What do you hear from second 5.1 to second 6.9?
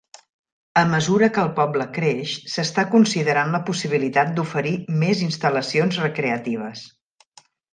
instal·lacions recreatives.